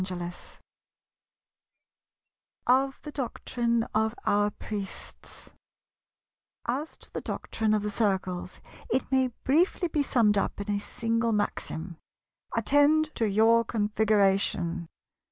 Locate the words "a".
10.71-10.79